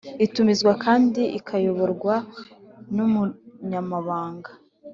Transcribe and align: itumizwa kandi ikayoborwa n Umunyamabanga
itumizwa 0.25 0.71
kandi 0.83 1.21
ikayoborwa 1.39 2.15
n 2.95 2.97
Umunyamabanga 3.05 4.51